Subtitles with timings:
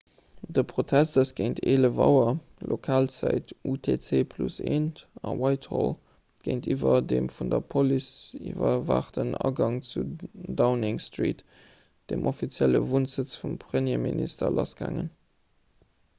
[0.57, 2.31] de protest ass géint 11.00 auer
[2.69, 4.87] lokalzäit utc+1
[5.31, 5.91] a whitehall
[6.47, 10.05] géintiwwer dem vun der police iwwerwaachten agang zu
[10.61, 11.43] downing street
[12.13, 15.13] dem offizielle wunnsëtz vum premierminister lassgaangen